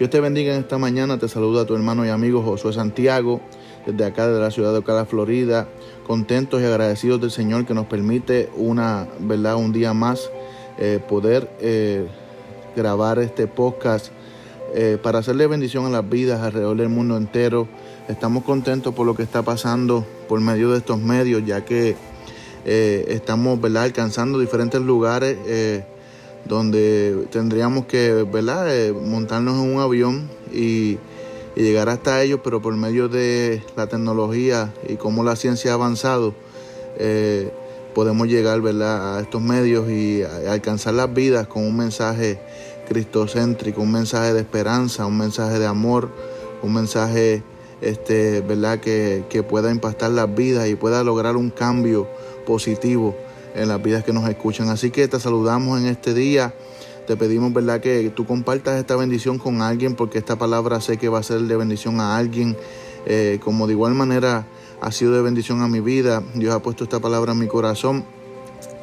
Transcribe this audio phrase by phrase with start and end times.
[0.00, 1.18] Dios te bendiga en esta mañana.
[1.18, 3.42] Te saluda tu hermano y amigo Josué Santiago,
[3.84, 5.68] desde acá de la ciudad de Ocala, Florida.
[6.06, 9.56] Contentos y agradecidos del Señor que nos permite una, ¿verdad?
[9.56, 10.30] un día más
[10.78, 12.06] eh, poder eh,
[12.74, 14.06] grabar este podcast
[14.74, 17.68] eh, para hacerle bendición a las vidas alrededor del mundo entero.
[18.08, 21.94] Estamos contentos por lo que está pasando por medio de estos medios, ya que
[22.64, 23.82] estamos ¿verdad?
[23.82, 25.36] alcanzando diferentes lugares
[26.44, 28.74] donde tendríamos que ¿verdad?
[28.74, 30.98] Eh, montarnos en un avión y,
[31.56, 36.32] llegar hasta ellos, pero por medio de la tecnología y cómo la ciencia ha avanzado,
[36.96, 37.52] eh,
[37.94, 39.18] podemos llegar ¿verdad?
[39.18, 42.40] a estos medios y alcanzar las vidas con un mensaje
[42.88, 46.08] cristocéntrico, un mensaje de esperanza, un mensaje de amor,
[46.62, 47.42] un mensaje
[47.82, 48.80] este, ¿verdad?
[48.80, 52.08] Que, que pueda impactar las vidas y pueda lograr un cambio
[52.46, 53.14] positivo
[53.54, 54.68] en las vidas que nos escuchan.
[54.68, 56.54] Así que te saludamos en este día.
[57.06, 61.08] Te pedimos, ¿verdad?, que tú compartas esta bendición con alguien, porque esta palabra sé que
[61.08, 62.56] va a ser de bendición a alguien.
[63.06, 64.46] Eh, como de igual manera
[64.80, 66.22] ha sido de bendición a mi vida.
[66.34, 68.04] Dios ha puesto esta palabra en mi corazón.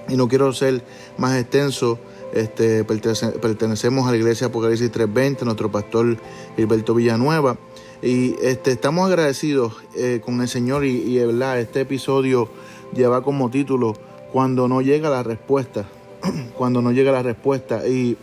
[0.10, 0.84] Y no quiero ser
[1.18, 2.00] más extenso.
[2.34, 6.18] Este, pertenecemos a la iglesia Apocalipsis 320, nuestro pastor
[6.56, 7.58] Gilberto Villanueva.
[8.02, 11.60] Y este, estamos agradecidos eh, con el Señor y, y ¿verdad?
[11.60, 12.48] este episodio
[12.94, 13.96] lleva como título
[14.38, 15.86] cuando no llega la respuesta,
[16.56, 17.88] cuando no llega la respuesta.
[17.88, 18.18] Y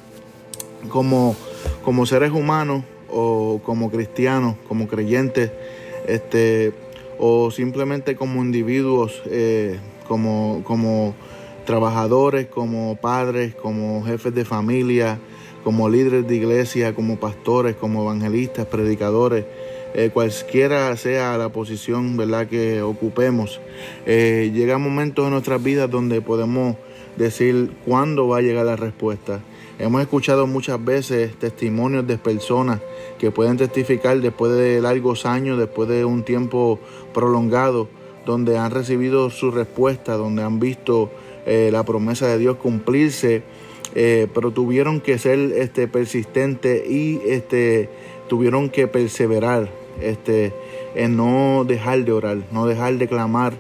[0.89, 1.35] como,
[1.85, 5.51] como seres humanos o como cristianos, como creyentes,
[6.07, 6.73] este,
[7.19, 11.17] o simplemente como individuos, eh, como, como
[11.67, 15.19] trabajadores, como padres, como jefes de familia,
[15.65, 19.47] como líderes de iglesia, como pastores, como evangelistas, predicadores,
[19.97, 22.49] eh, cualquiera sea la posición ¿verdad?
[22.49, 23.61] que ocupemos,
[24.07, 26.75] eh, llega momentos en nuestras vidas donde podemos
[27.17, 29.39] decir cuándo va a llegar la respuesta.
[29.79, 32.81] Hemos escuchado muchas veces testimonios de personas
[33.19, 36.81] que pueden testificar después de largos años, después de un tiempo
[37.13, 37.89] prolongado,
[38.27, 41.13] donde han recibido su respuesta, donde han visto
[41.47, 43.43] eh, la promesa de Dios cumplirse,
[43.95, 47.89] pero tuvieron que ser este, persistentes y este,
[48.29, 50.53] tuvieron que perseverar este,
[50.95, 53.55] en no dejar de orar, no dejar de clamar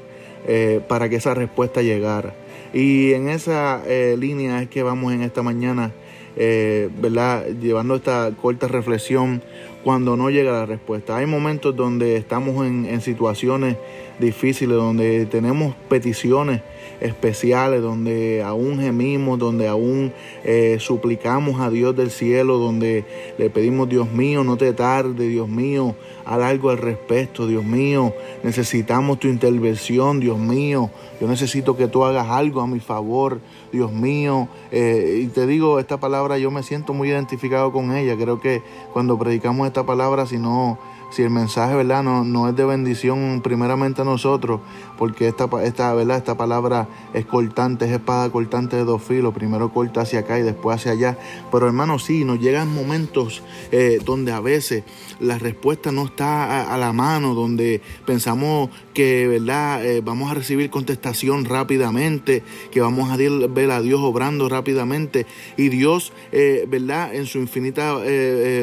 [0.47, 2.34] eh, para que esa respuesta llegara.
[2.72, 5.93] Y en esa eh, línea es que vamos en esta mañana,
[6.37, 7.47] eh, ¿verdad?
[7.61, 9.43] Llevando esta corta reflexión
[9.84, 11.17] cuando no llega la respuesta.
[11.17, 13.77] Hay momentos donde estamos en, en situaciones
[14.19, 16.62] difíciles, donde tenemos peticiones
[17.00, 20.12] especiales, donde aún gemimos, donde aún
[20.45, 23.05] eh, suplicamos a Dios del cielo, donde
[23.39, 25.94] le pedimos, Dios mío, no te tarde, Dios mío,
[26.25, 28.12] haz algo al respecto, Dios mío,
[28.43, 30.91] necesitamos tu intervención, Dios mío,
[31.21, 33.41] yo necesito que tú hagas algo a mi favor,
[33.73, 34.49] Dios mío.
[34.71, 38.62] Eh, y te digo, esta palabra yo me siento muy identificado con ella, creo que
[38.93, 40.78] cuando predicamos esta palabra, si no
[41.14, 42.02] si el mensaje ¿verdad?
[42.02, 44.60] No, no es de bendición primeramente a nosotros,
[44.98, 46.16] porque esta, esta, ¿verdad?
[46.16, 50.42] esta palabra es cortante, es espada cortante de dos filos, primero corta hacia acá y
[50.42, 51.19] después hacia allá.
[51.52, 54.82] Pero hermano, sí, nos llegan momentos eh, donde a veces
[55.20, 59.84] la respuesta no está a, la mano, donde pensamos que ¿verdad?
[59.86, 62.42] Eh, vamos a recibir contestación rápidamente,
[62.72, 65.26] que vamos a ver a Dios obrando rápidamente.
[65.56, 67.14] Y Dios, eh, ¿verdad?
[67.14, 67.99] En su infinita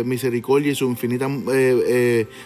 [0.03, 1.29] misericordia y su infinita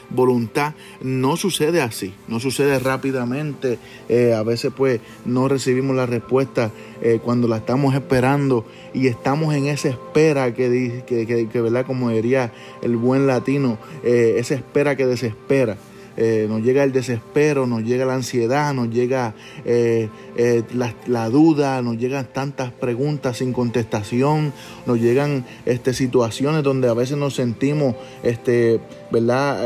[0.09, 0.73] voluntad.
[1.01, 3.79] No sucede así, no sucede rápidamente.
[4.09, 6.71] Eh, a veces pues no recibimos la respuesta
[7.01, 11.85] eh, cuando la estamos esperando y estamos en esa espera que, que, que, ¿verdad?
[11.85, 12.51] Como diría
[12.81, 15.77] el buen latino, eh, esa espera que desespera.
[16.17, 19.33] Eh, nos llega el desespero, nos llega la ansiedad, nos llega
[19.65, 20.63] eh, eh,
[21.07, 24.53] la, duda, nos llegan tantas preguntas sin contestación,
[24.85, 28.79] nos llegan este, situaciones donde a veces nos sentimos, este,
[29.11, 29.65] ¿verdad?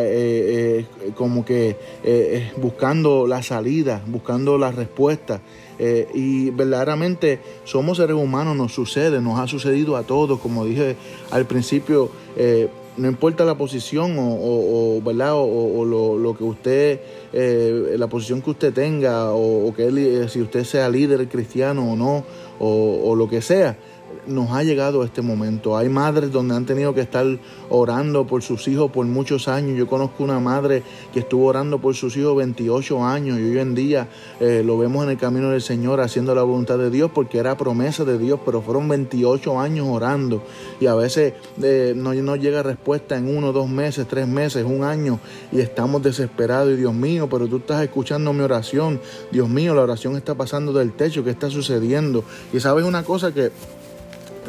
[1.15, 1.77] como que
[2.57, 5.41] buscando la salida, buscando la respuesta.
[6.13, 10.95] y verdaderamente somos seres humanos, nos sucede, nos ha sucedido a todos, como dije
[11.31, 12.11] al principio,
[12.99, 15.33] no importa la posición o, ¿verdad?
[15.35, 16.99] o, lo, que usted,
[17.33, 21.95] eh, la posición que usted tenga o, que eh, si usted sea líder cristiano o
[21.95, 22.25] no,
[22.59, 23.77] o, lo que sea,
[24.29, 25.77] nos ha llegado este momento.
[25.77, 27.25] Hay madres donde han tenido que estar
[27.69, 29.77] orando por sus hijos por muchos años.
[29.77, 30.83] Yo conozco una madre
[31.13, 34.07] que estuvo orando por sus hijos 28 años y hoy en día
[34.39, 37.57] eh, lo vemos en el camino del Señor haciendo la voluntad de Dios porque era
[37.57, 40.43] promesa de Dios, pero fueron 28 años orando
[40.79, 44.83] y a veces eh, no, no llega respuesta en uno, dos meses, tres meses, un
[44.83, 45.19] año
[45.51, 48.99] y estamos desesperados y Dios mío, pero tú estás escuchando mi oración.
[49.31, 52.23] Dios mío, la oración está pasando del techo, ¿qué está sucediendo?
[52.53, 53.51] Y sabes una cosa que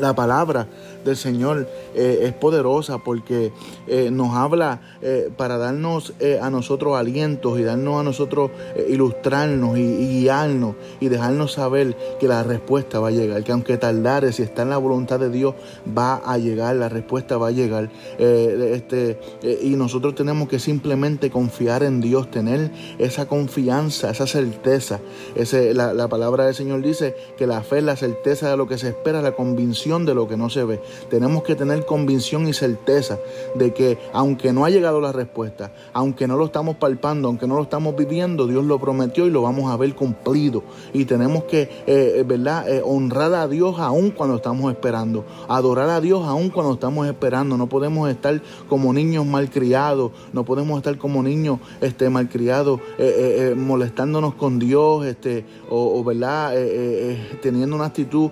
[0.01, 0.67] la palabra
[1.05, 3.53] del Señor eh, es poderosa porque
[3.87, 8.51] eh, nos habla eh, para darnos a nosotros alientos y darnos a nosotros
[8.89, 14.33] ilustrarnos y, guiarnos y dejarnos saber que la respuesta va a llegar, que aunque tardare,
[14.33, 15.55] si está en la voluntad de Dios,
[15.97, 17.91] va a llegar, la respuesta va a llegar.
[18.19, 19.19] este,
[19.63, 25.01] y nosotros tenemos que simplemente confiar en Dios, tener esa confianza, esa certeza.
[25.35, 28.67] Ese, la, la palabra del Señor dice que la fe es la certeza de lo
[28.67, 30.81] que se espera, la convicción de lo que no se ve.
[31.09, 33.19] Tenemos que tener convicción y certeza
[33.55, 37.57] de que aunque no ha llegado la respuesta, aunque no lo estamos palpando, aunque no
[37.57, 40.63] lo estamos viviendo, Dios lo prometió y lo vamos a ver cumplido.
[40.93, 45.91] Y tenemos que, eh, eh, ¿verdad?, eh, honrar a Dios aún cuando estamos esperando, adorar
[45.91, 47.57] a Dios aún cuando estamos esperando.
[47.57, 52.81] No podemos estar como niños malcriados, no podemos estar como niños este, malcriados,
[53.57, 56.55] molestándonos con Dios, este, o, ¿verdad?,
[57.43, 58.31] teniendo una actitud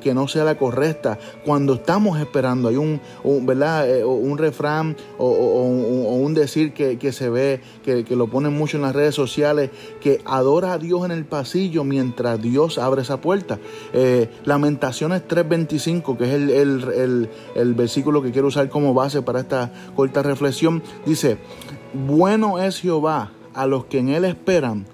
[0.00, 1.18] que no sea la correcta.
[1.44, 3.00] Cuando estamos esperando, hay un,
[3.46, 3.88] ¿verdad?
[3.88, 8.94] Eh, un refrán o, un decir que, se ve, que, lo ponen mucho en las
[8.94, 13.58] redes sociales, que adora a Dios en el pasillo mientras Dios abre esa puerta.
[13.92, 19.72] Eh, Lamentaciones 3:25, que es el, el versículo que quiero usar como base para esta
[19.94, 21.38] corta reflexión, dice,
[21.92, 24.86] bueno es Jehová a los que en él esperan,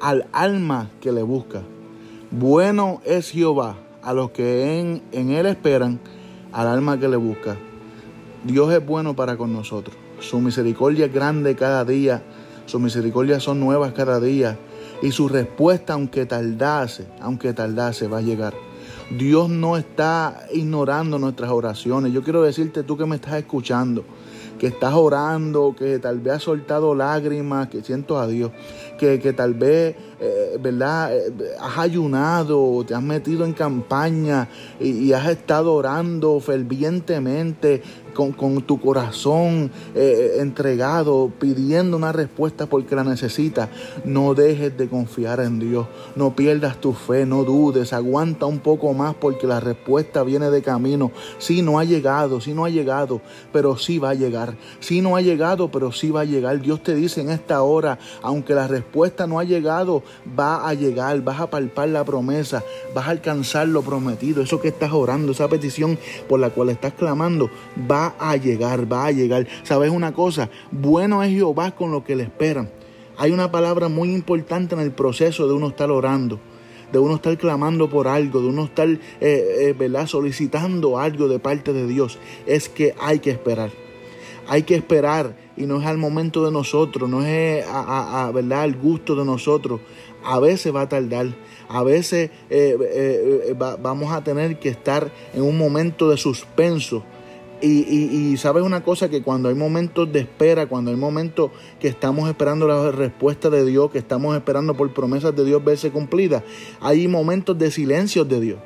[0.00, 1.62] al alma que le busca.
[2.30, 6.00] Bueno es Jehová a los que en, en él esperan,
[6.52, 7.56] al alma que le busca.
[8.44, 9.96] Dios es bueno para con nosotros.
[10.20, 12.22] Su misericordia es grande cada día.
[12.66, 14.58] Sus misericordias son nuevas cada día.
[15.02, 18.54] Y su respuesta, aunque tardase, aunque tardase, va a llegar.
[19.18, 22.12] Dios no está ignorando nuestras oraciones.
[22.12, 24.04] Yo quiero decirte tú que me estás escuchando,
[24.62, 28.52] que estás orando, que tal vez has soltado lágrimas, que siento a Dios,
[28.96, 31.12] que, que tal vez eh, ¿verdad?
[31.12, 34.48] Eh, has ayunado, te has metido en campaña
[34.78, 37.82] y, has estado orando fervientemente
[38.12, 43.68] con, tu corazón eh, entregado, pidiendo una respuesta porque la necesitas,
[44.04, 45.86] no dejes de confiar en Dios,
[46.16, 50.62] no pierdas tu fe, no dudes, aguanta un poco más porque la respuesta viene de
[50.62, 51.10] camino.
[51.38, 53.20] Si no ha llegado, si no ha llegado,
[53.52, 54.56] pero sí va a llegar.
[54.80, 56.60] Si no ha llegado, pero sí va a llegar.
[56.60, 60.02] Dios te dice en esta hora, aunque la respuesta no ha llegado,
[60.38, 62.62] va a llegar, vas a palpar la promesa,
[62.94, 65.98] vas a alcanzar lo prometido, eso que estás orando, esa petición
[66.28, 67.50] por la cual estás clamando,
[67.90, 69.46] va a llegar, va a llegar.
[69.62, 70.50] ¿Sabes una cosa?
[70.70, 72.70] Bueno es Jehová con lo que le esperan.
[73.18, 76.40] Hay una palabra muy importante en el proceso de uno estar orando
[76.92, 78.98] de uno estar clamando por algo, de uno estar eh,
[79.80, 83.70] eh, solicitando algo de parte de Dios, es que hay que esperar.
[84.46, 87.64] Hay que esperar y no es al momento de nosotros, no es
[88.34, 88.62] ¿verdad?
[88.62, 89.80] al gusto de nosotros.
[90.24, 91.28] A veces va a tardar,
[91.68, 97.02] a veces eh, vamos a tener que estar en un momento de suspenso.
[97.62, 101.86] Y, y, sabes una cosa, que cuando hay momentos de espera, cuando hay momentos que
[101.86, 106.42] estamos esperando la respuesta de Dios, que estamos esperando por promesas de Dios verse cumplidas,
[106.80, 108.58] hay momentos de silencio de Dios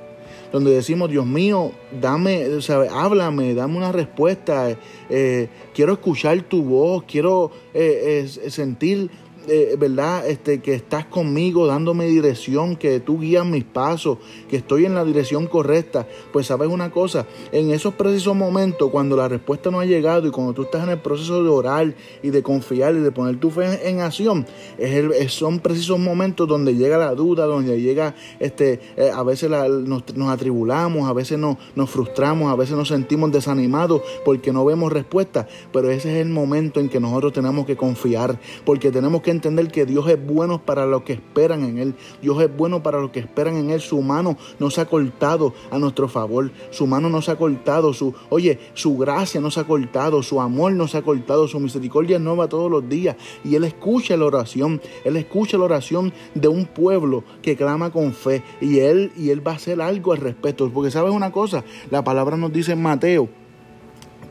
[0.52, 2.46] donde decimos, Dios mío, dame,
[2.90, 4.76] háblame, dame una respuesta,
[5.10, 9.10] eh, quiero escuchar tu voz, quiero eh, sentir
[9.48, 10.28] eh, ¿verdad?
[10.28, 15.04] Este, que estás conmigo dándome dirección, que tú guías mis pasos, que estoy en la
[15.04, 16.06] dirección correcta.
[16.32, 20.30] Pues sabes una cosa, en esos precisos momentos, cuando la respuesta no ha llegado y
[20.30, 23.50] cuando tú estás en el proceso de orar y de confiar y de poner tu
[23.50, 24.46] fe en, acción,
[24.78, 30.02] es son precisos momentos donde llega la duda, donde llega, este, eh, a veces nos,
[30.28, 35.46] atribulamos, a veces nos, nos frustramos, a veces nos sentimos desanimados porque no vemos respuesta,
[35.72, 39.68] pero ese es el momento en que nosotros tenemos que confiar, porque tenemos que entender
[39.68, 41.94] que Dios es bueno para los que esperan en Él.
[42.20, 43.80] Dios es bueno para los que esperan en Él.
[43.80, 46.50] Su mano no se ha cortado a nuestro favor.
[46.70, 47.92] Su mano no se ha cortado.
[47.92, 50.22] Su, oye, su gracia no se ha cortado.
[50.22, 51.46] Su amor no se ha cortado.
[51.48, 53.16] Su misericordia es nueva todos los días.
[53.44, 54.80] Y Él escucha la oración.
[55.04, 58.42] Él escucha la oración de un pueblo que clama con fe.
[58.60, 60.70] Y Él, y él va a hacer algo al respecto.
[60.72, 63.28] Porque sabes una cosa, la palabra nos dice en Mateo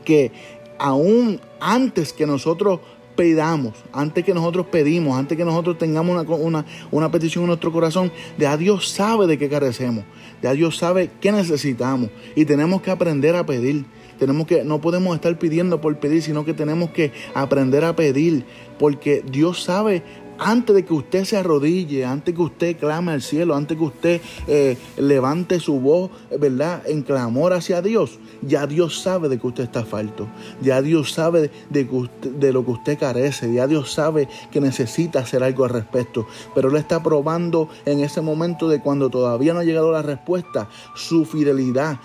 [0.04, 0.32] que
[0.78, 2.80] aún antes que nosotros
[3.16, 8.12] pedamos, antes que nosotros pedimos, antes que nosotros tengamos una, una, petición en nuestro corazón,
[8.38, 10.04] ya Dios sabe de qué carecemos,
[10.42, 13.84] ya Dios sabe qué necesitamos y tenemos que aprender a pedir.
[14.18, 18.46] Tenemos que, no podemos estar pidiendo por pedir, sino que tenemos que aprender a pedir,
[18.78, 20.02] porque Dios sabe
[20.38, 24.20] antes de que usted se arrodille, antes que usted clame al cielo, antes que usted
[24.46, 26.82] eh, levante su voz, ¿verdad?
[26.86, 30.26] En clamor hacia Dios, ya Dios sabe de que usted está falto.
[30.60, 33.52] Ya Dios sabe de, lo que usted carece.
[33.52, 36.26] Ya Dios sabe que necesita hacer algo al respecto.
[36.54, 40.68] Pero Él está probando en ese momento de cuando todavía no ha llegado la respuesta,
[40.94, 41.98] su fidelidad.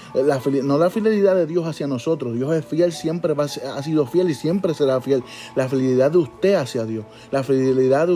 [0.63, 2.35] no la fidelidad de Dios hacia nosotros.
[2.35, 5.23] Dios es fiel, siempre ha sido fiel y siempre será fiel.
[5.55, 7.05] La fidelidad de usted hacia Dios.
[7.31, 8.13] La fidelidad de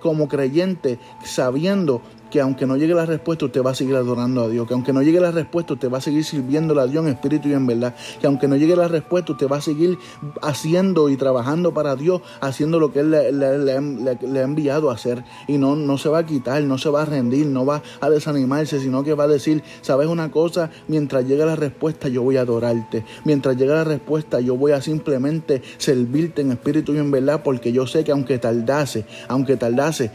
[0.00, 4.48] como creyente, sabiendo que aunque no llegue la respuesta, usted va a seguir adorando a
[4.48, 7.12] Dios, que aunque no llegue la respuesta, usted va a seguir sirviendo a Dios en
[7.12, 9.98] espíritu y en verdad, que aunque no llegue la respuesta, usted va a seguir
[10.42, 15.24] haciendo y trabajando para Dios, haciendo lo que Él le, ha enviado a hacer.
[15.46, 18.10] Y no, no se va a quitar, no se va a rendir, no va a
[18.10, 22.36] desanimarse, sino que va a decir, sabes una cosa, mientras llegue la respuesta yo voy
[22.36, 27.10] a adorarte, mientras llegue la respuesta yo voy a simplemente servirte en espíritu y en
[27.10, 30.10] verdad, porque yo sé que aunque tardase, aunque tardase,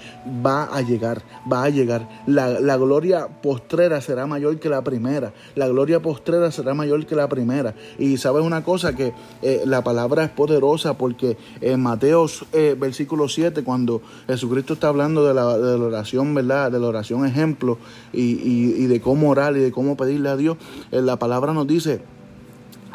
[0.45, 2.02] va a llegar, va a llegar.
[2.25, 5.33] La, gloria postrera será mayor que la primera.
[5.55, 7.75] La gloria postrera será mayor que la primera.
[7.97, 13.27] Y sabes una cosa, que eh, la palabra es poderosa porque en Mateos eh, versículo
[13.27, 16.71] 7, cuando Jesucristo está hablando de la, oración, ¿verdad?
[16.71, 17.77] De la oración ejemplo
[18.11, 20.57] y, de cómo orar y de cómo pedirle a Dios,
[20.91, 22.01] eh, la palabra nos dice,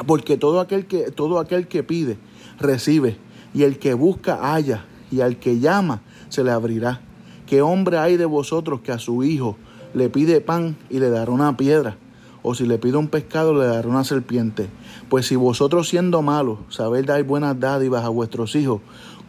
[0.05, 2.17] porque todo aquel que, todo aquel que pide,
[2.59, 3.17] recibe.
[3.53, 4.85] Y el que busca, halla.
[5.11, 7.01] Y al que llama, se le abrirá.
[7.49, 9.57] ¿Qué hombre hay de vosotros que a su hijo
[9.95, 11.97] le pide pan y le dará una piedra?
[12.43, 14.69] O si le pide un pescado le dará una serpiente.
[15.09, 18.81] Pues si vosotros siendo malos sabéis dar buenas dádivas a vuestros hijos,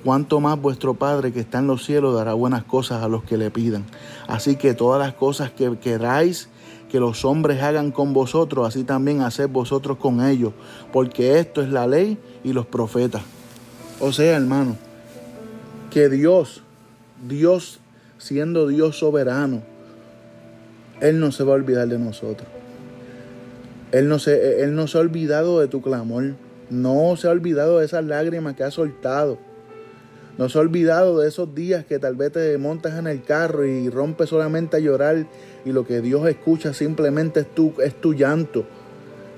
[0.04, 3.38] cuánto más vuestro Padre que está en los cielos dará buenas cosas a los que
[3.38, 3.86] le pidan.
[4.28, 6.50] Así que todas las cosas que queráis
[6.90, 10.52] que los hombres hagan con vosotros, así también haced vosotros con ellos,
[10.92, 13.22] porque esto es la ley y los profetas.
[13.98, 14.76] O sea, hermano,
[15.90, 16.62] que Dios,
[17.26, 17.80] Dios
[18.20, 19.62] siendo Dios soberano,
[21.00, 22.46] Él no se va a olvidar de nosotros.
[23.92, 26.34] Él no, se, él no se ha olvidado de tu clamor.
[26.68, 29.38] No se ha olvidado de esas lágrimas que has soltado.
[30.38, 33.66] No se ha olvidado de esos días que tal vez te montas en el carro
[33.66, 35.26] y rompes solamente a llorar
[35.64, 38.64] y lo que Dios escucha simplemente es tu, es tu llanto.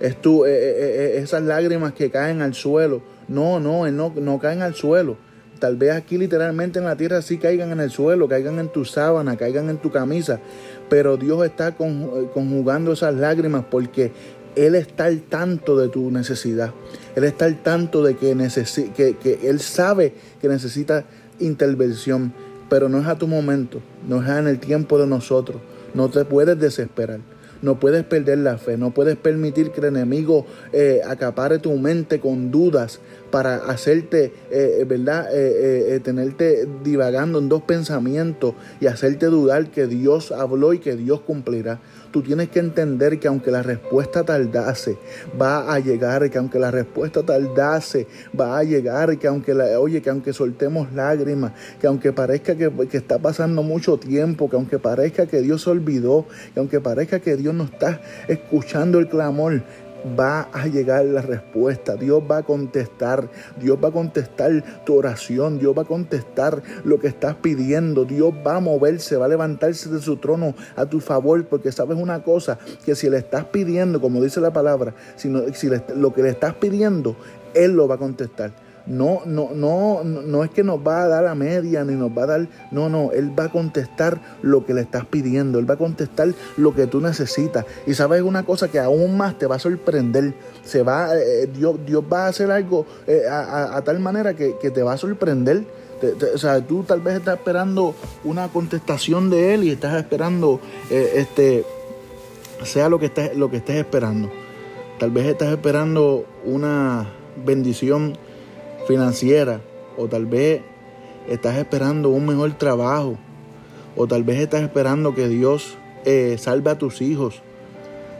[0.00, 3.02] Es tu, eh, eh, eh, esas lágrimas que caen al suelo.
[3.28, 5.16] No, no, no, no caen al suelo.
[5.62, 8.84] Tal vez aquí literalmente en la tierra sí caigan en el suelo, caigan en tu
[8.84, 10.40] sábana, caigan en tu camisa,
[10.90, 14.10] pero Dios está conjugando esas lágrimas porque
[14.56, 16.72] Él está al tanto de tu necesidad.
[17.14, 18.36] Él está al tanto de que,
[18.96, 21.04] que, que Él sabe que necesita
[21.38, 22.32] intervención,
[22.68, 23.78] pero no es a tu momento,
[24.08, 25.60] no es en el tiempo de nosotros.
[25.94, 27.20] No te puedes desesperar.
[27.62, 32.18] No puedes perder la fe, no puedes permitir que el enemigo eh, acapare tu mente
[32.18, 32.98] con dudas
[33.32, 35.28] para hacerte, eh, eh, ¿verdad?
[36.04, 41.80] tenerte divagando en dos pensamientos y hacerte dudar que Dios habló y que Dios cumplirá
[42.12, 44.98] tú tienes que entender que aunque la respuesta tardase,
[45.40, 48.06] va a llegar, que aunque la respuesta tardase,
[48.38, 52.70] va a llegar, que aunque, la, oye, que aunque soltemos lágrimas, que aunque parezca que,
[52.88, 57.18] que está pasando mucho tiempo, que aunque parezca que Dios se olvidó, que aunque parezca
[57.18, 59.62] que Dios no está escuchando el clamor,
[60.18, 63.28] va a llegar la respuesta, Dios va a contestar,
[63.60, 68.32] Dios va a contestar tu oración, Dios va a contestar lo que estás pidiendo, Dios
[68.46, 72.22] va a moverse, va a levantarse de su trono a tu favor, porque sabes una
[72.22, 76.30] cosa, que si le estás pidiendo, como dice la palabra, si, si lo que le
[76.30, 77.16] estás pidiendo,
[77.54, 78.52] Él lo va a contestar.
[78.86, 82.24] No, no, no, no es que nos va a dar a media ni nos va
[82.24, 85.74] a dar, no, no, Él va a contestar lo que le estás pidiendo, Él va
[85.74, 87.64] a contestar lo que tú necesitas.
[87.86, 90.34] Y sabes una cosa que aún más te va a sorprender,
[90.64, 94.82] se va, eh, Dios, Dios va a hacer algo eh, a, tal manera que, te
[94.82, 95.64] va a sorprender.
[96.34, 100.60] o sea, tú tal vez estás esperando una contestación de Él y estás esperando,
[100.90, 101.64] eh, este,
[102.64, 104.30] sea lo que estés, lo que estés esperando.
[104.98, 107.08] Tal vez estás esperando una
[107.44, 108.16] bendición
[108.86, 109.60] financiera
[109.96, 110.62] o tal vez
[111.28, 113.16] estás esperando un mejor trabajo
[113.96, 117.42] o tal vez estás esperando que Dios eh, salve a tus hijos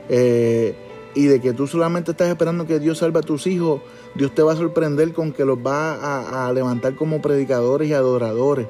[0.09, 0.75] eh,
[1.15, 3.83] y de que tú solamente estás esperando que Dios salve a tus hijos,
[4.15, 8.67] Dios te va a sorprender con que los va a, levantar como predicadores y adoradores.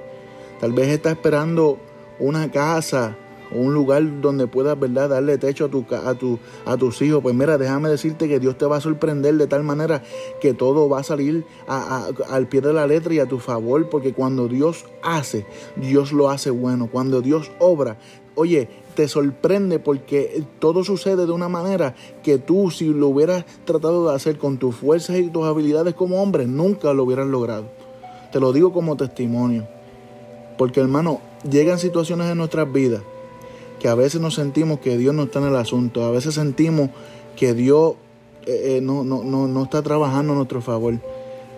[0.60, 1.78] Tal vez estás esperando
[2.18, 3.16] una casa
[3.54, 7.22] un lugar donde puedas, ¿verdad?, darle techo a, tu, a, tu, a tus hijos.
[7.22, 10.02] Pues mira, déjame decirte que Dios te va a sorprender de tal manera
[10.40, 14.12] que todo va a salir al pie de la letra y a tu favor, porque
[14.12, 16.88] cuando Dios hace, Dios lo hace bueno.
[16.90, 17.98] Cuando Dios obra,
[18.34, 24.08] oye, te sorprende porque todo sucede de una manera que tú si lo hubieras tratado
[24.08, 27.66] de hacer con tus fuerzas y tus habilidades como hombre, nunca lo hubieras logrado.
[28.30, 29.66] Te lo digo como testimonio.
[30.58, 33.02] Porque hermano, llegan situaciones en nuestras vidas
[33.82, 36.90] que a veces nos sentimos que Dios no está en el asunto, a veces sentimos
[37.34, 37.94] que Dios
[38.46, 41.00] eh, eh, no, no, no, no está trabajando a nuestro favor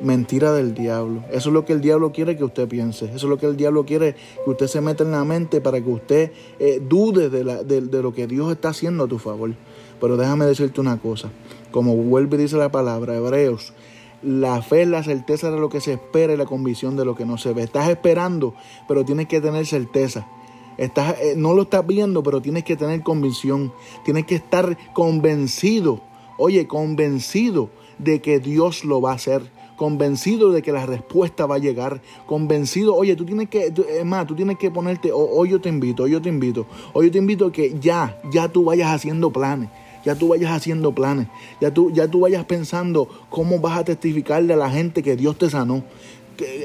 [0.00, 1.22] mentira del diablo.
[1.30, 3.04] Eso es lo que el diablo quiere que usted piense.
[3.04, 5.82] Eso es lo que el diablo quiere que usted se meta en la mente para
[5.82, 9.50] que usted eh, dude de, la, de, lo que Dios está haciendo a tu favor.
[10.00, 11.30] Pero déjame decirte una cosa.
[11.72, 13.74] Como vuelve y dice la palabra, Hebreos,
[14.22, 17.16] la fe es la certeza de lo que se espera y la convicción de lo
[17.16, 17.64] que no se ve.
[17.64, 18.54] Estás esperando,
[18.88, 20.26] pero tienes que tener certeza.
[20.78, 23.72] Estás, eh, no lo estás viendo, pero tienes que tener convicción.
[24.04, 26.00] Tienes que estar convencido.
[26.36, 31.56] Oye, convencido de que Dios lo va a hacer convencido de que la respuesta va
[31.56, 33.72] a llegar, convencido, oye, tú tienes que,
[34.04, 37.12] más, tú tienes que ponerte, hoy yo te invito, hoy yo te invito, hoy yo
[37.12, 39.70] te invito que ya, ya tú vayas haciendo planes.
[40.04, 41.28] Ya tú vayas haciendo planes,
[41.62, 45.38] ya tú, ya tú vayas pensando cómo vas a testificarle a la gente que Dios
[45.38, 45.82] te sanó,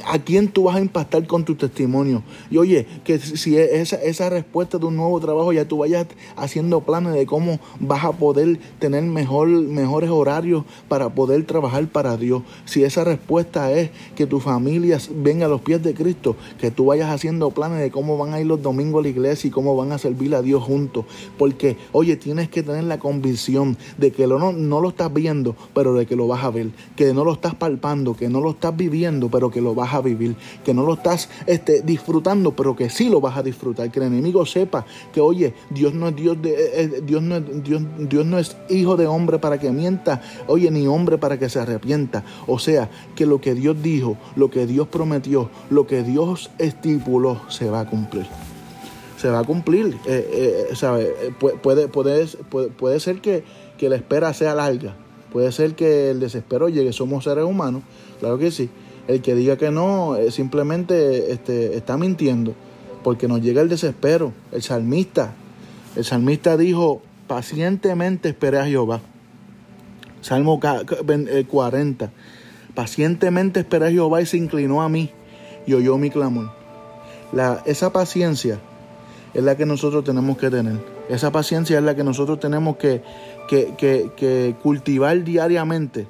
[0.06, 2.24] a quién tú vas a impactar con tu testimonio.
[2.50, 6.82] Y oye, que si esa, esa respuesta de un nuevo trabajo ya tú vayas haciendo
[6.82, 12.44] planes de cómo vas a poder tener mejor, mejores horarios para poder trabajar para Dios.
[12.66, 16.86] Si esa respuesta es que tu familia venga a los pies de Cristo, que tú
[16.86, 19.76] vayas haciendo planes de cómo van a ir los domingos a la iglesia y cómo
[19.76, 21.06] van a servir a Dios juntos.
[21.38, 25.94] Porque, oye, tienes que tener la convicción de que no, no lo estás viendo, pero
[25.94, 26.70] de que lo vas a ver.
[26.96, 30.02] Que no lo estás palpando, que no lo estás viviendo, pero que lo vas a
[30.02, 34.00] vivir, que no lo estás este, disfrutando, pero que sí lo vas a disfrutar, que
[34.00, 37.64] el enemigo sepa que, oye, Dios no es Dios de, eh, eh, Dios no es,
[37.64, 41.50] Dios, Dios no es hijo de hombre para que mienta, oye, ni hombre para que
[41.50, 42.24] se arrepienta.
[42.48, 47.42] O sea, que lo que Dios dijo, lo que Dios prometió, lo que Dios estipuló,
[47.50, 48.26] se va a cumplir
[49.18, 49.98] se va a cumplir.
[50.06, 50.74] Eh,
[51.62, 52.28] Puede, puede,
[52.70, 53.44] puede, ser que,
[53.78, 54.96] que, la espera sea larga,
[55.32, 57.84] puede ser que el desespero llegue, somos seres humanos,
[58.20, 58.70] claro que sí,
[59.10, 62.54] el que diga que no, eh, simplemente este, está mintiendo,
[63.04, 64.34] porque nos llega el desespero.
[64.52, 65.34] El salmista,
[65.96, 69.02] el salmista dijo, pacientemente esperé a Jehová.
[70.22, 72.06] Salmo 40.
[72.06, 72.10] Eh,
[72.76, 75.10] pacientemente esperé a Jehová y se inclinó a mí
[75.66, 76.52] y oyó mi clamor.
[77.34, 78.60] La, esa paciencia
[79.34, 80.78] es la que nosotros tenemos que tener.
[81.10, 83.02] Esa paciencia es la que nosotros tenemos que,
[83.48, 83.74] que,
[84.16, 86.06] que cultivar diariamente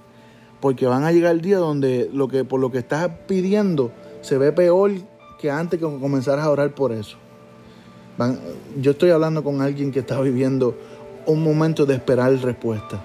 [0.60, 3.92] porque van a llegar el día donde lo que por lo que estás pidiendo
[4.22, 4.92] se ve peor
[5.40, 7.18] que antes que comenzaras a orar por eso.
[8.80, 10.76] yo estoy hablando con alguien que está viviendo
[11.26, 13.02] un momento de esperar respuesta,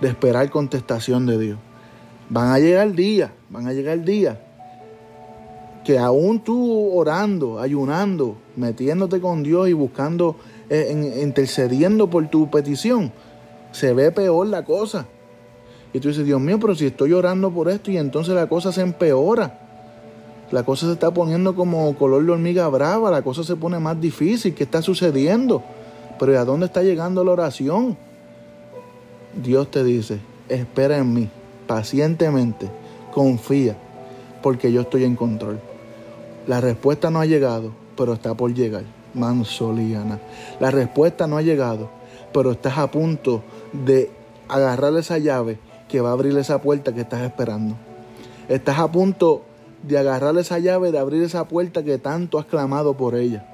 [0.00, 1.58] de esperar contestación de Dios.
[2.28, 4.38] Van a llegar días, van a llegar días
[5.86, 10.34] que aún tú orando, ayunando, metiéndote con Dios y buscando,
[10.68, 13.12] eh, intercediendo por tu petición,
[13.70, 15.06] se ve peor la cosa.
[15.92, 18.72] Y tú dices, Dios mío, pero si estoy orando por esto y entonces la cosa
[18.72, 19.60] se empeora.
[20.50, 24.00] La cosa se está poniendo como color de hormiga brava, la cosa se pone más
[24.00, 24.54] difícil.
[24.54, 25.62] ¿Qué está sucediendo?
[26.18, 27.96] Pero ¿a dónde está llegando la oración?
[29.34, 31.28] Dios te dice, espera en mí,
[31.66, 32.70] pacientemente,
[33.12, 33.76] confía,
[34.42, 35.60] porque yo estoy en control.
[36.46, 38.84] La respuesta no ha llegado, pero está por llegar.
[39.14, 40.20] Mansoliana.
[40.60, 41.90] La respuesta no ha llegado,
[42.32, 44.10] pero estás a punto de
[44.48, 47.76] agarrar esa llave que va a abrir esa puerta que estás esperando.
[48.48, 49.42] Estás a punto
[49.82, 53.46] de agarrar esa llave, de abrir esa puerta que tanto has clamado por ella.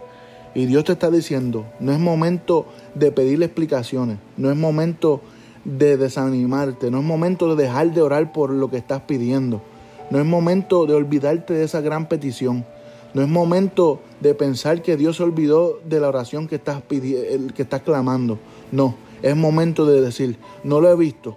[0.54, 5.22] Y Dios te está diciendo, no es momento de pedirle explicaciones, no es momento
[5.64, 9.62] de desanimarte, no es momento de dejar de orar por lo que estás pidiendo,
[10.10, 12.66] no es momento de olvidarte de esa gran petición,
[13.14, 17.62] no es momento de pensar que Dios se olvidó de la oración que estás, que
[17.62, 18.38] estás clamando,
[18.72, 21.36] no, es momento de decir, no lo he visto,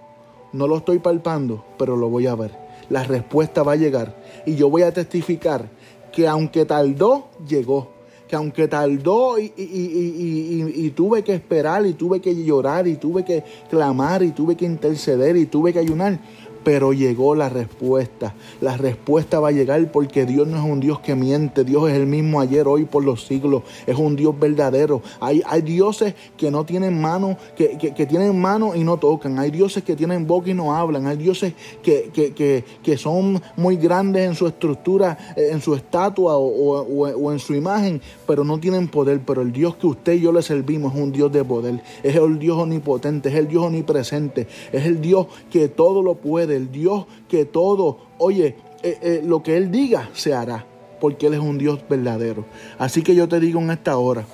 [0.56, 2.52] no lo estoy palpando, pero lo voy a ver.
[2.89, 4.15] La respuesta va a llegar
[4.46, 5.70] y yo voy a testificar
[6.12, 7.94] que aunque tardó, llegó.
[8.28, 13.44] Que aunque tardó y, y, tuve que esperar y tuve que llorar y tuve que
[13.70, 16.20] clamar y tuve que interceder y tuve que ayunar,
[16.65, 18.34] pero llegó la respuesta.
[18.60, 21.95] La respuesta va a llegar porque Dios no es un Dios que miente, Dios es
[21.95, 25.04] el mismo ayer, hoy, por los siglos, es un Dios verdadero.
[25.19, 29.84] Hay, hay dioses que no tienen mano, que, tienen mano y no tocan, hay dioses
[29.84, 34.47] que tienen boca y no hablan, hay dioses que, que son muy grandes en su
[34.47, 39.21] estructura, en su estatua o, o en su imagen, pero no tienen poder.
[39.23, 42.15] Pero el Dios que usted y yo le servimos es un Dios de poder, es
[42.15, 46.72] el Dios omnipotente, es el Dios omnipresente, es el Dios que todo lo puede, el
[46.72, 50.65] Dios que todo, oye, eh, eh, lo que Él diga se hará,
[51.00, 52.46] porque Él es un Dios verdadero.
[52.78, 54.26] Así que yo te digo en esta hora,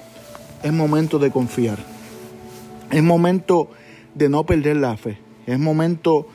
[0.62, 1.80] es momento de confiar,
[2.92, 3.70] es momento
[4.14, 6.28] de no perder la fe, es momento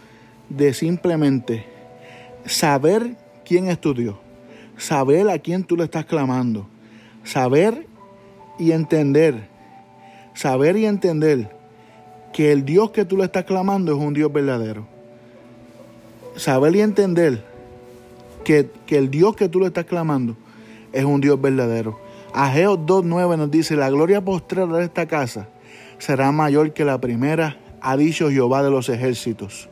[0.48, 1.66] de simplemente
[2.46, 4.16] saber quién es tu Dios,
[4.76, 6.66] saber a quién tú le estás clamando,
[7.22, 7.86] saber
[8.58, 9.48] y entender,
[10.34, 11.54] saber y entender
[12.32, 14.95] que el Dios que tú le estás clamando es un Dios verdadero
[16.36, 17.44] saber y entender
[18.44, 20.36] que, el Dios que tú le estás clamando
[20.92, 21.98] es un Dios verdadero.
[22.32, 25.48] Ageo 2.9 nos dice, la gloria postrera de esta casa
[25.98, 29.68] será mayor que la primera, ha dicho Jehová de los ejércitos.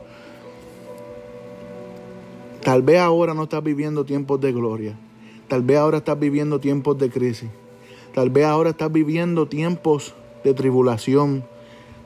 [2.63, 4.97] Tal vez ahora no estás viviendo tiempos de gloria.
[5.47, 7.49] Tal vez ahora estás viviendo tiempos de crisis.
[8.13, 11.43] Tal vez ahora estás viviendo tiempos de tribulación,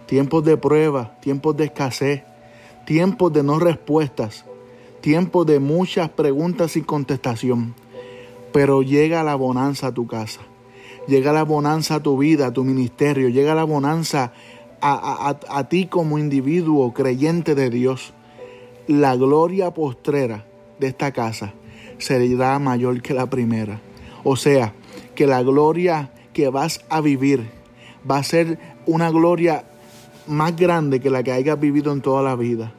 [0.06, 2.24] tiempos de prueba, tiempos de escasez,
[2.86, 4.46] tiempos de no respuestas
[5.02, 7.74] tiempo de muchas preguntas y contestación,
[8.52, 10.42] pero llega la bonanza a tu casa,
[11.08, 14.34] llega la bonanza a tu vida, a tu ministerio, llega la bonanza
[14.82, 18.14] a, a ti como individuo creyente de Dios.
[18.88, 20.46] La gloria postrera
[20.80, 21.54] de esta casa
[21.98, 23.82] será mayor que la primera.
[24.24, 24.74] O sea,
[25.16, 27.50] que la gloria que vas a vivir
[28.10, 29.66] va a ser una gloria
[30.28, 32.74] más grande que la que hayas vivido en toda la vida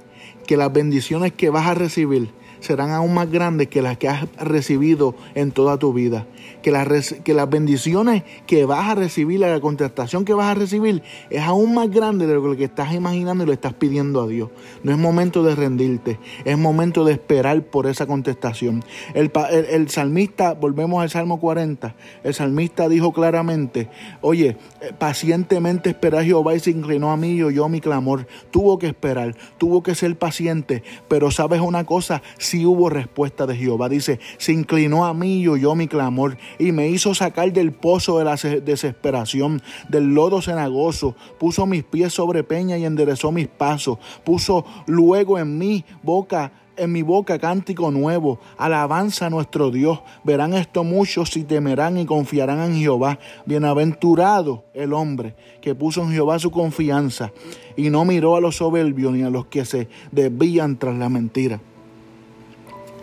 [0.50, 4.26] que las bendiciones que vas a recibir serán aún más grandes que las que has
[4.36, 6.26] recibido en toda tu vida
[6.62, 11.02] que las, que las bendiciones que vas a recibir, la contestación que vas a recibir,
[11.30, 14.50] es aún más grande de lo que estás imaginando y le estás pidiendo a Dios.
[14.82, 18.84] No es momento de rendirte, es momento de esperar por esa contestación.
[19.14, 19.30] El,
[19.70, 21.94] el, salmista, volvemos al Salmo 40,
[22.24, 23.88] el salmista dijo claramente,
[24.20, 28.26] oye, eh, pacientemente espera a Jehová y se inclinó a mí y oyó mi clamor.
[28.50, 33.56] Tuvo que esperar, tuvo que ser paciente, pero sabes una cosa, sí hubo respuesta de
[33.56, 33.88] Jehová.
[33.88, 38.18] Dice, se inclinó a mí y oyó mi clamor y me hizo sacar del pozo
[38.18, 43.98] de la desesperación, del lodo cenagoso, puso mis pies sobre peña y enderezó mis pasos,
[44.24, 50.00] puso luego en mi boca en mi boca cántico nuevo, alabanza a nuestro Dios.
[50.24, 53.18] Verán esto muchos y temerán y confiarán en Jehová.
[53.44, 57.32] Bienaventurado el hombre que puso en Jehová su confianza
[57.76, 61.60] y no miró a los soberbios ni a los que se desvían tras la mentira.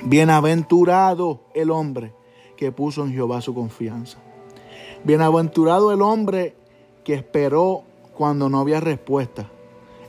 [0.03, 2.13] Bienaventurado el hombre
[2.57, 4.17] que puso en Jehová su confianza.
[5.05, 6.55] Bienaventurado el hombre
[7.05, 9.49] que esperó cuando no había respuesta.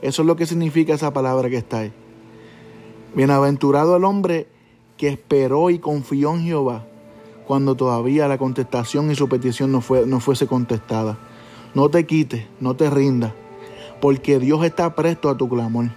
[0.01, 1.93] Eso es lo que significa esa palabra que está ahí.
[3.15, 4.47] Bienaventurado el hombre
[4.97, 6.85] que esperó y confió en Jehová
[7.47, 11.17] cuando todavía la contestación y su petición no, fue, no fuese contestada.
[11.73, 13.33] No te quites, no te rindas,
[14.01, 15.89] porque Dios está presto a tu clamor.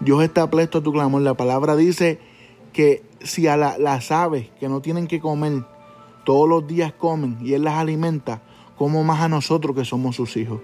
[0.00, 1.22] Dios está presto a tu clamor.
[1.22, 2.18] La palabra dice
[2.72, 5.64] que si a las aves que no tienen que comer
[6.24, 8.42] todos los días comen y Él las alimenta,
[8.76, 10.60] como más a nosotros que somos sus hijos.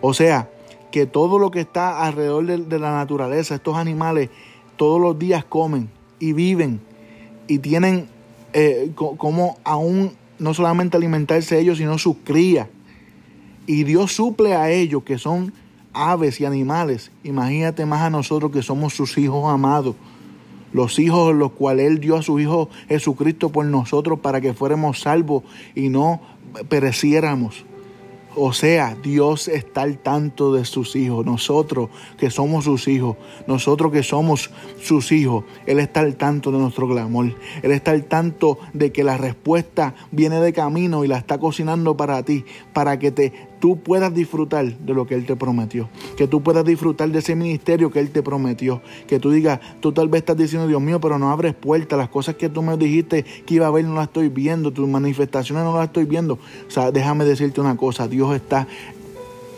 [0.00, 0.50] O sea,
[0.90, 4.30] que todo lo que está alrededor de, la naturaleza, estos animales,
[4.76, 6.80] todos los días comen y viven
[7.46, 8.08] y tienen
[8.52, 12.68] eh, como aún no solamente alimentarse ellos, sino sus crías.
[13.66, 15.52] Y Dios suple a ellos que son
[15.92, 17.10] aves y animales.
[17.24, 19.96] Imagínate más a nosotros que somos sus hijos amados
[20.72, 25.00] los hijos los cuales Él dio a su Hijo Jesucristo por nosotros para que fuéramos
[25.00, 25.42] salvos
[25.74, 26.20] y no
[26.68, 27.64] pereciéramos.
[28.36, 31.26] O sea, Dios está al tanto de sus hijos.
[31.26, 33.16] Nosotros que somos sus hijos,
[33.48, 37.34] nosotros que somos sus hijos, Él está al tanto de nuestro clamor.
[37.62, 41.96] Él está al tanto de que la respuesta viene de camino y la está cocinando
[41.96, 46.26] para ti, para que te tú puedas disfrutar de lo que Él te prometió, que
[46.26, 50.08] tú puedas disfrutar de ese ministerio que Él te prometió, que tú digas, tú tal
[50.08, 53.22] vez estás diciendo, Dios mío, pero no abres puertas, las cosas que tú me dijiste
[53.22, 56.34] que iba a ver no las estoy viendo, tus manifestaciones no las estoy viendo.
[56.66, 58.66] O sea, déjame decirte una cosa, Dios está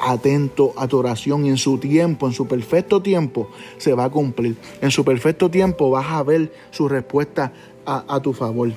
[0.01, 4.11] atento a tu oración y en su tiempo, en su perfecto tiempo, se va a
[4.11, 4.57] cumplir.
[4.81, 7.53] En su perfecto tiempo vas a ver su respuesta
[7.87, 8.73] a, a tu favor.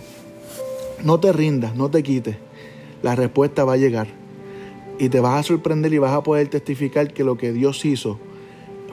[1.04, 2.38] No te rindas, no te quites.
[3.02, 4.25] La respuesta va a llegar.
[4.98, 8.20] Y te vas a sorprender y vas a poder testificar que lo que Dios hizo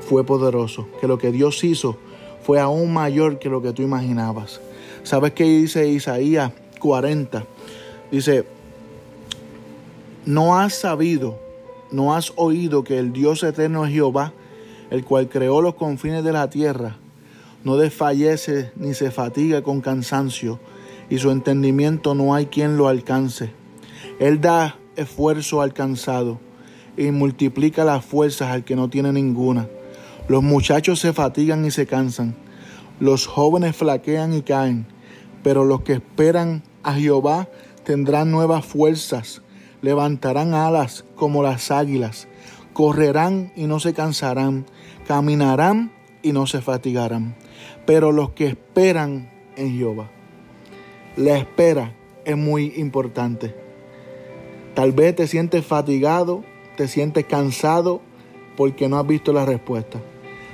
[0.01, 1.97] fue poderoso, que lo que Dios hizo
[2.43, 4.61] fue aún mayor que lo que tú imaginabas.
[5.05, 7.45] ¿Sabes qué dice Isaías 40?
[8.11, 8.45] Dice,
[10.27, 11.39] no has sabido,
[11.91, 14.33] no has oído que el Dios eterno es Jehová,
[14.91, 16.97] el cual creó los confines de la tierra,
[17.65, 20.59] no desfallece ni se fatiga con cansancio,
[21.09, 23.51] y su entendimiento no hay quien lo alcance.
[24.19, 26.39] Él da esfuerzo al cansado
[26.97, 29.69] y multiplica las fuerzas al que no tiene ninguna.
[30.29, 32.35] Los muchachos se fatigan y se cansan,
[33.01, 34.87] los jóvenes flaquean y caen,
[35.43, 37.49] pero los que esperan a Jehová
[37.85, 39.43] tendrán nuevas fuerzas,
[39.81, 42.29] levantarán alas como las águilas,
[42.73, 44.67] correrán y no se cansarán,
[45.07, 47.35] caminarán y no se fatigarán.
[47.87, 50.11] Pero los que esperan en Jehová,
[51.17, 51.93] la espera
[52.25, 53.62] es muy importante.
[54.75, 56.45] Tal vez te sientes fatigado,
[56.77, 58.01] te sientes cansado
[58.57, 60.01] porque no has visto la respuesta.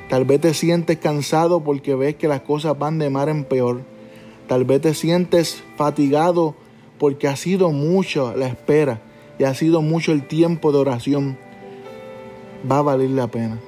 [0.08, 3.82] Tal vez te sientes cansado porque ves que las cosas van de mar en peor.
[4.48, 6.56] Tal vez te sientes fatigado
[6.98, 9.02] porque ha sido mucho la espera
[9.38, 11.38] y ha sido mucho el tiempo de oración.
[12.68, 13.60] Va a valer la pena.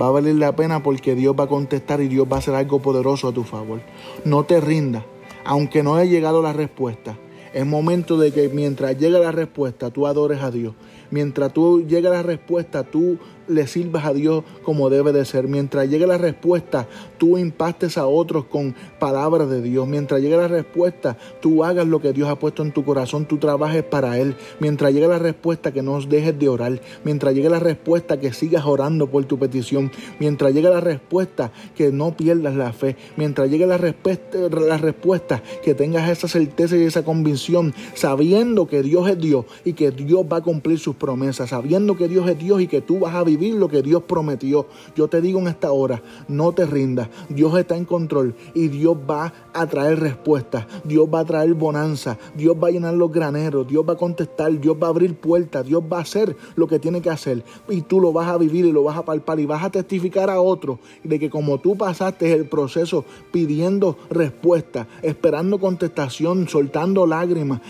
[0.00, 2.54] Va a valer la pena porque Dios va a contestar y Dios va a hacer
[2.54, 3.80] algo poderoso a tu favor.
[4.24, 5.04] No te rindas,
[5.44, 7.16] aunque no haya llegado la respuesta.
[7.54, 10.74] Es momento de que mientras llegue la respuesta, tú adores a Dios.
[11.10, 15.48] Mientras tú llegue la respuesta, tú le sirvas a Dios como debe de ser.
[15.48, 16.86] Mientras llegue la respuesta,
[17.18, 19.86] tú impactes a otros con palabras de Dios.
[19.86, 23.38] Mientras llegue la respuesta, tú hagas lo que Dios ha puesto en tu corazón, tú
[23.38, 24.36] trabajes para Él.
[24.60, 26.80] Mientras llegue la respuesta, que no dejes de orar.
[27.04, 29.90] Mientras llegue la respuesta, que sigas orando por tu petición.
[30.18, 32.96] Mientras llegue la respuesta, que no pierdas la fe.
[33.16, 38.82] Mientras llegue la respuesta, la respuesta que tengas esa certeza y esa convicción, sabiendo que
[38.82, 42.38] Dios es Dios y que Dios va a cumplir sus promesas, sabiendo que Dios es
[42.38, 44.66] Dios y que tú vas a vivir lo que Dios prometió.
[44.96, 47.08] Yo te digo en esta hora, no te rindas.
[47.28, 50.66] Dios está en control y Dios va a traer respuestas.
[50.84, 52.18] Dios va a traer bonanza.
[52.34, 53.66] Dios va a llenar los graneros.
[53.66, 54.58] Dios va a contestar.
[54.60, 55.66] Dios va a abrir puertas.
[55.66, 57.44] Dios va a hacer lo que tiene que hacer.
[57.68, 60.30] Y tú lo vas a vivir y lo vas a palpar y vas a testificar
[60.30, 67.60] a otros de que como tú pasaste el proceso pidiendo respuesta, esperando contestación, soltando lágrimas,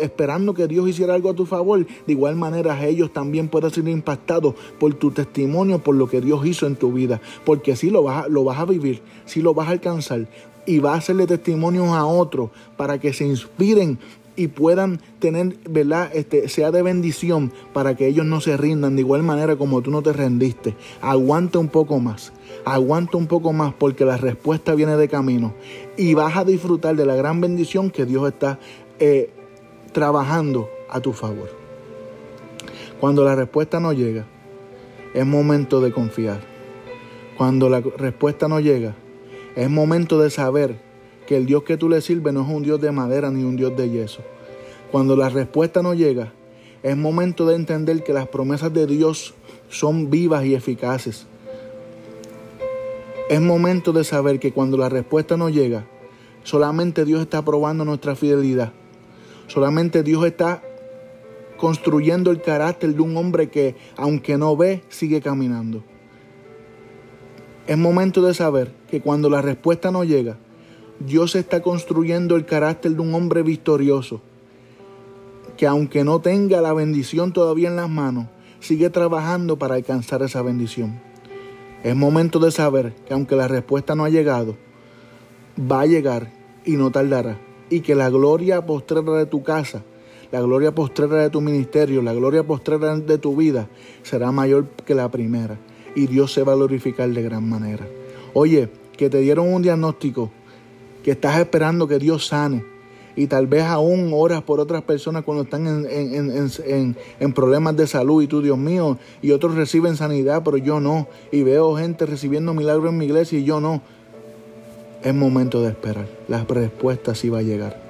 [0.00, 1.86] esperando que Dios hiciera algo a tu favor,
[2.32, 6.76] manera ellos también pueden ser impactados por tu testimonio, por lo que Dios hizo en
[6.76, 9.72] tu vida, porque si lo vas a, lo vas a vivir, si lo vas a
[9.72, 10.26] alcanzar
[10.66, 13.98] y vas a hacerle testimonios a otros para que se inspiren
[14.36, 16.10] y puedan tener, ¿verdad?
[16.12, 19.90] Este, sea de bendición para que ellos no se rindan de igual manera como tú
[19.90, 20.74] no te rendiste.
[21.00, 22.32] Aguanta un poco más,
[22.64, 25.54] aguanta un poco más porque la respuesta viene de camino
[25.96, 28.58] y vas a disfrutar de la gran bendición que Dios está
[28.98, 29.30] eh,
[29.92, 31.63] trabajando a tu favor.
[33.04, 34.24] Cuando la respuesta no llega,
[35.12, 36.40] es momento de confiar.
[37.36, 38.94] Cuando la respuesta no llega,
[39.54, 40.80] es momento de saber
[41.26, 43.56] que el Dios que tú le sirves no es un Dios de madera ni un
[43.56, 44.22] Dios de yeso.
[44.90, 46.32] Cuando la respuesta no llega,
[46.82, 49.34] es momento de entender que las promesas de Dios
[49.68, 51.26] son vivas y eficaces.
[53.28, 55.84] Es momento de saber que cuando la respuesta no llega,
[56.42, 58.72] solamente Dios está probando nuestra fidelidad.
[59.46, 60.62] Solamente Dios está
[61.56, 65.82] construyendo el carácter de un hombre que, aunque no ve, sigue caminando.
[67.66, 70.36] Es momento de saber que cuando la respuesta no llega,
[71.00, 74.20] Dios está construyendo el carácter de un hombre victorioso,
[75.56, 78.26] que aunque no tenga la bendición todavía en las manos,
[78.60, 81.00] sigue trabajando para alcanzar esa bendición.
[81.82, 84.56] Es momento de saber que aunque la respuesta no ha llegado,
[85.58, 86.32] va a llegar
[86.64, 87.38] y no tardará,
[87.70, 89.82] y que la gloria postrera de tu casa
[90.32, 93.68] la gloria postrera de tu ministerio, la gloria postrera de tu vida
[94.02, 95.58] será mayor que la primera.
[95.94, 97.86] Y Dios se va a glorificar de gran manera.
[98.32, 100.30] Oye, que te dieron un diagnóstico,
[101.02, 102.64] que estás esperando que Dios sane.
[103.16, 108.22] Y tal vez aún oras por otras personas cuando están en, en problemas de salud
[108.22, 111.06] y tú, Dios mío, y otros reciben sanidad, pero yo no.
[111.30, 113.82] Y veo gente recibiendo milagros en mi iglesia y yo no.
[115.04, 116.08] Es momento de esperar.
[116.26, 117.80] La respuesta sí va a llegar.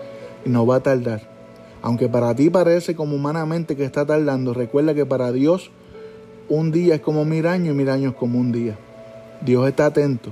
[0.45, 1.34] Y no va a tardar.
[1.85, 5.71] Aunque para ti parece como humanamente que está tardando, recuerda que para Dios
[6.49, 8.79] un día es como mil años y mil años como un día.
[9.45, 10.31] Dios está atento,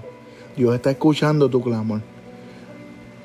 [0.56, 2.00] Dios está escuchando tu clamor.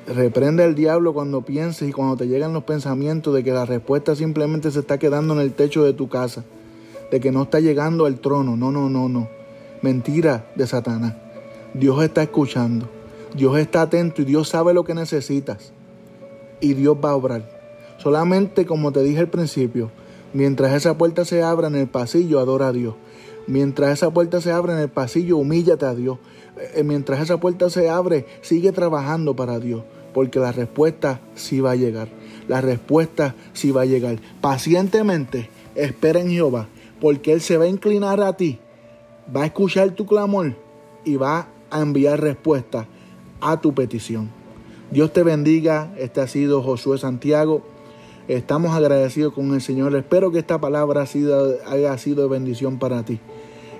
[0.06, 4.14] Reprende al diablo cuando pienses y cuando te llegan los pensamientos de que la respuesta
[4.14, 6.44] simplemente se está quedando en el techo de tu casa,
[7.10, 8.58] de que no está llegando al trono.
[8.58, 9.26] No, no, no, no.
[9.80, 11.14] Mentira de Satanás.
[11.72, 12.90] Dios está escuchando,
[13.34, 15.72] Dios está atento y Dios sabe lo que necesitas.
[16.60, 17.57] Y Dios va a obrar.
[18.08, 19.90] Solamente como te dije al principio,
[20.32, 22.94] mientras esa puerta se abra en el pasillo, adora a Dios.
[23.46, 26.16] Mientras esa puerta se abre en el pasillo, humíllate a Dios.
[26.74, 29.82] Eh, mientras esa puerta se abre, sigue trabajando para Dios,
[30.14, 32.08] porque la respuesta sí va a llegar.
[32.48, 34.18] La respuesta sí va a llegar.
[34.40, 36.66] Pacientemente espera en Jehová,
[37.02, 38.58] porque Él se va a inclinar a ti,
[39.36, 40.54] va a escuchar tu clamor
[41.04, 42.86] y va a enviar respuesta
[43.42, 44.30] a tu petición.
[44.90, 45.92] Dios te bendiga.
[45.98, 47.76] Este ha sido Josué Santiago.
[48.28, 49.96] Estamos agradecidos con el Señor.
[49.96, 51.06] Espero que esta palabra
[51.66, 53.20] haya sido de bendición para ti.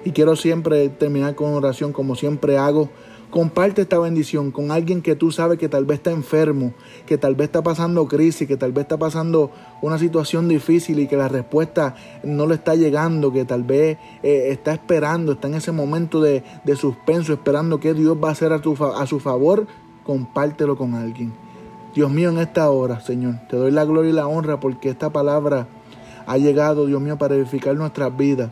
[0.07, 2.89] Y quiero siempre terminar con oración como siempre hago.
[3.29, 6.73] Comparte esta bendición con alguien que tú sabes que tal vez está enfermo,
[7.05, 9.51] que tal vez está pasando crisis, que tal vez está pasando
[9.83, 14.47] una situación difícil y que la respuesta no le está llegando, que tal vez eh,
[14.49, 16.43] está esperando, está en ese momento de,
[16.75, 18.63] suspenso, esperando que Dios va a hacer a,
[18.97, 19.67] a su favor.
[20.05, 21.48] Compártelo con alguien.
[21.95, 25.11] Dios mío, en esta hora, Señor, te doy la gloria y la honra porque esta
[25.11, 25.67] palabra
[26.27, 28.51] ha llegado, Dios mío, para edificar nuestras vidas.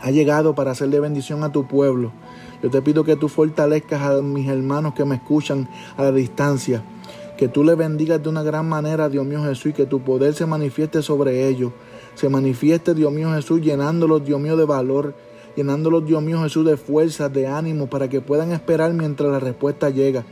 [0.00, 2.12] Ha llegado para hacerle bendición a tu pueblo.
[2.62, 6.82] Yo te pido que tú fortalezcas a mis hermanos que me escuchan a la distancia.
[7.36, 10.34] Que tú les bendigas de una gran manera, Dios mío Jesús, y que tu poder
[10.34, 11.72] se manifieste sobre ellos.
[12.14, 15.14] Se manifieste, Dios mío Jesús, llenándolos, Dios mío, de valor,
[15.56, 19.90] llenándolos, Dios mío Jesús, de fuerza, de ánimo, para que puedan esperar mientras la respuesta
[19.90, 20.24] llega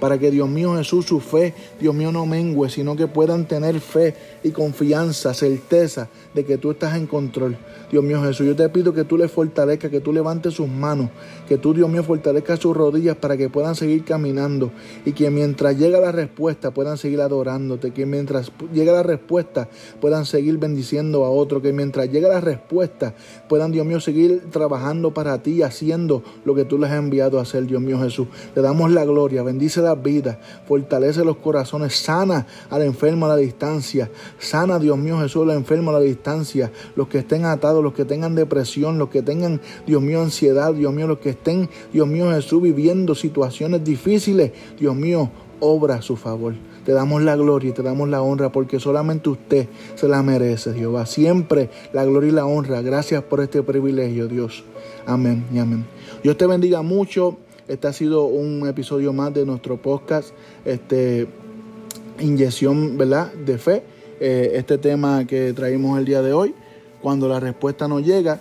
[0.00, 3.80] para que Dios mío Jesús su fe, Dios mío no mengue, sino que puedan tener
[3.80, 7.56] fe y confianza, certeza de que tú estás en control.
[7.90, 11.10] Dios mío Jesús, yo te pido que tú le fortalezcas, que tú levantes sus manos,
[11.48, 14.70] que tú Dios mío fortalezcas sus rodillas para que puedan seguir caminando
[15.04, 19.68] y que mientras llega la respuesta puedan seguir adorándote, que mientras llega la respuesta
[20.00, 23.14] puedan seguir bendiciendo a otro, que mientras llega la respuesta
[23.48, 27.42] puedan Dios mío seguir trabajando para ti, haciendo lo que tú les has enviado a
[27.42, 28.28] hacer, Dios mío Jesús.
[28.54, 33.36] Le damos la gloria, bendice las vidas, fortalece los corazones, sana al enfermo a la
[33.36, 37.94] distancia, sana Dios mío Jesús al enfermo a la distancia, los que estén atados, los
[37.94, 42.06] que tengan depresión, los que tengan Dios mío ansiedad, Dios mío, los que estén Dios
[42.06, 46.54] mío Jesús viviendo situaciones difíciles, Dios mío, obra a su favor.
[46.84, 50.72] Te damos la gloria y te damos la honra porque solamente usted se la merece,
[50.72, 51.04] Jehová.
[51.06, 52.80] Siempre la gloria y la honra.
[52.80, 54.62] Gracias por este privilegio, Dios.
[55.04, 55.84] Amén y amén.
[56.22, 57.38] Dios te bendiga mucho.
[57.68, 60.30] Este ha sido un episodio más de nuestro podcast,
[60.64, 61.26] este,
[62.20, 63.32] inyección, ¿verdad?
[63.32, 63.82] De fe.
[64.20, 66.54] Eh, este tema que traímos el día de hoy.
[67.02, 68.40] Cuando la respuesta no llega,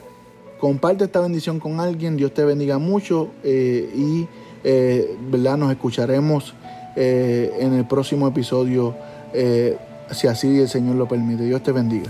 [0.60, 2.18] comparte esta bendición con alguien.
[2.18, 4.28] Dios te bendiga mucho eh, y,
[4.64, 5.58] eh, ¿verdad?
[5.58, 6.54] Nos escucharemos
[6.98, 8.96] en el próximo episodio,
[10.12, 11.44] si así el Señor lo permite.
[11.44, 12.10] Dios te bendiga.